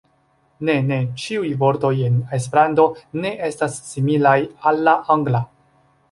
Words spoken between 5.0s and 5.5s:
Angla.